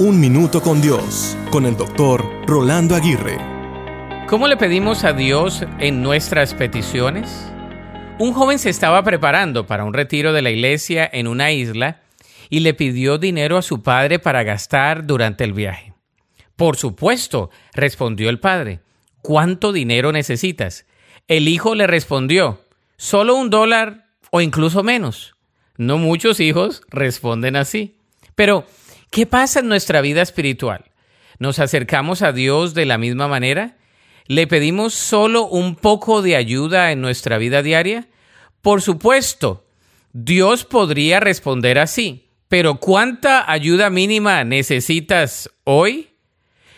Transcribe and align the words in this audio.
Un 0.00 0.20
Minuto 0.20 0.62
con 0.62 0.80
Dios, 0.80 1.36
con 1.50 1.66
el 1.66 1.76
doctor 1.76 2.24
Rolando 2.46 2.94
Aguirre. 2.94 3.36
¿Cómo 4.28 4.46
le 4.46 4.56
pedimos 4.56 5.02
a 5.02 5.12
Dios 5.12 5.64
en 5.80 6.04
nuestras 6.04 6.54
peticiones? 6.54 7.50
Un 8.20 8.32
joven 8.32 8.60
se 8.60 8.70
estaba 8.70 9.02
preparando 9.02 9.66
para 9.66 9.82
un 9.82 9.92
retiro 9.92 10.32
de 10.32 10.40
la 10.40 10.50
iglesia 10.50 11.10
en 11.12 11.26
una 11.26 11.50
isla 11.50 12.02
y 12.48 12.60
le 12.60 12.74
pidió 12.74 13.18
dinero 13.18 13.56
a 13.56 13.62
su 13.62 13.82
padre 13.82 14.20
para 14.20 14.44
gastar 14.44 15.04
durante 15.04 15.42
el 15.42 15.52
viaje. 15.52 15.94
Por 16.54 16.76
supuesto, 16.76 17.50
respondió 17.74 18.30
el 18.30 18.38
padre. 18.38 18.82
¿Cuánto 19.20 19.72
dinero 19.72 20.12
necesitas? 20.12 20.86
El 21.26 21.48
hijo 21.48 21.74
le 21.74 21.88
respondió, 21.88 22.60
solo 22.96 23.34
un 23.34 23.50
dólar 23.50 24.06
o 24.30 24.40
incluso 24.40 24.84
menos. 24.84 25.34
No 25.76 25.98
muchos 25.98 26.38
hijos 26.38 26.82
responden 26.88 27.56
así. 27.56 27.96
Pero, 28.36 28.64
¿Qué 29.18 29.26
pasa 29.26 29.58
en 29.58 29.66
nuestra 29.66 30.00
vida 30.00 30.22
espiritual? 30.22 30.84
¿Nos 31.40 31.58
acercamos 31.58 32.22
a 32.22 32.30
Dios 32.30 32.72
de 32.72 32.86
la 32.86 32.98
misma 32.98 33.26
manera? 33.26 33.76
¿Le 34.28 34.46
pedimos 34.46 34.94
solo 34.94 35.48
un 35.48 35.74
poco 35.74 36.22
de 36.22 36.36
ayuda 36.36 36.92
en 36.92 37.00
nuestra 37.00 37.36
vida 37.36 37.64
diaria? 37.64 38.06
Por 38.62 38.80
supuesto, 38.80 39.66
Dios 40.12 40.64
podría 40.64 41.18
responder 41.18 41.80
así, 41.80 42.28
pero 42.46 42.76
¿cuánta 42.76 43.50
ayuda 43.50 43.90
mínima 43.90 44.44
necesitas 44.44 45.50
hoy? 45.64 46.10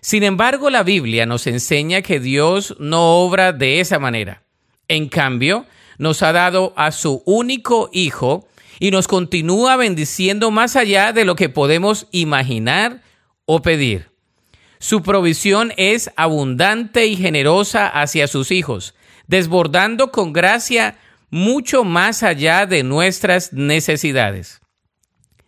Sin 0.00 0.24
embargo, 0.24 0.70
la 0.70 0.82
Biblia 0.82 1.26
nos 1.26 1.46
enseña 1.46 2.02
que 2.02 2.18
Dios 2.18 2.74
no 2.80 3.18
obra 3.18 3.52
de 3.52 3.78
esa 3.78 4.00
manera. 4.00 4.42
En 4.88 5.08
cambio, 5.08 5.66
nos 5.98 6.22
ha 6.22 6.32
dado 6.32 6.72
a 6.76 6.92
su 6.92 7.22
único 7.26 7.90
Hijo, 7.92 8.46
y 8.80 8.90
nos 8.90 9.08
continúa 9.08 9.76
bendiciendo 9.76 10.50
más 10.50 10.76
allá 10.76 11.12
de 11.12 11.24
lo 11.24 11.36
que 11.36 11.48
podemos 11.48 12.06
imaginar 12.10 13.02
o 13.46 13.62
pedir. 13.62 14.10
Su 14.78 15.02
provisión 15.02 15.72
es 15.76 16.10
abundante 16.16 17.06
y 17.06 17.16
generosa 17.16 17.86
hacia 17.88 18.26
sus 18.26 18.50
hijos, 18.50 18.94
desbordando 19.26 20.10
con 20.10 20.32
gracia 20.32 20.98
mucho 21.30 21.84
más 21.84 22.22
allá 22.22 22.66
de 22.66 22.82
nuestras 22.82 23.52
necesidades. 23.52 24.60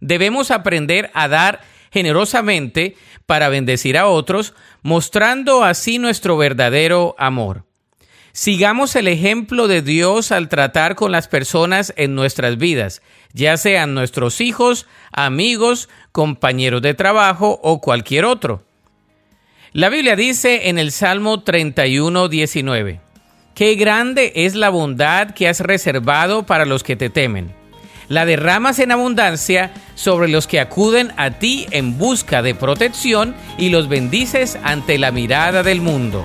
Debemos 0.00 0.50
aprender 0.50 1.10
a 1.14 1.28
dar 1.28 1.60
generosamente 1.92 2.96
para 3.26 3.48
bendecir 3.48 3.98
a 3.98 4.08
otros, 4.08 4.54
mostrando 4.82 5.62
así 5.62 5.98
nuestro 5.98 6.36
verdadero 6.36 7.14
amor. 7.18 7.69
Sigamos 8.32 8.94
el 8.94 9.08
ejemplo 9.08 9.66
de 9.66 9.82
Dios 9.82 10.30
al 10.30 10.48
tratar 10.48 10.94
con 10.94 11.10
las 11.10 11.26
personas 11.26 11.92
en 11.96 12.14
nuestras 12.14 12.58
vidas, 12.58 13.02
ya 13.32 13.56
sean 13.56 13.94
nuestros 13.94 14.40
hijos, 14.40 14.86
amigos, 15.12 15.88
compañeros 16.12 16.80
de 16.82 16.94
trabajo 16.94 17.58
o 17.62 17.80
cualquier 17.80 18.24
otro. 18.24 18.64
La 19.72 19.88
Biblia 19.88 20.16
dice 20.16 20.68
en 20.68 20.78
el 20.78 20.92
Salmo 20.92 21.42
31, 21.42 22.28
19, 22.28 23.00
Qué 23.54 23.74
grande 23.74 24.32
es 24.36 24.54
la 24.54 24.70
bondad 24.70 25.32
que 25.32 25.48
has 25.48 25.60
reservado 25.60 26.46
para 26.46 26.64
los 26.64 26.82
que 26.82 26.96
te 26.96 27.10
temen. 27.10 27.52
La 28.08 28.24
derramas 28.24 28.78
en 28.78 28.90
abundancia 28.90 29.72
sobre 29.94 30.28
los 30.28 30.46
que 30.46 30.60
acuden 30.60 31.12
a 31.16 31.32
ti 31.32 31.66
en 31.70 31.98
busca 31.98 32.42
de 32.42 32.54
protección 32.54 33.34
y 33.58 33.68
los 33.68 33.88
bendices 33.88 34.58
ante 34.64 34.98
la 34.98 35.12
mirada 35.12 35.62
del 35.62 35.80
mundo. 35.80 36.24